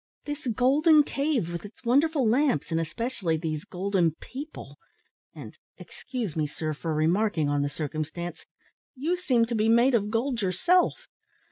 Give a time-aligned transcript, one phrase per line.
[0.25, 4.79] "This golden cave, with its wonderful lamps, and especially these golden people;
[5.35, 8.43] and excuse me, sir, for remarking on the circumstance
[8.95, 11.05] you seem to be made of gold yourself.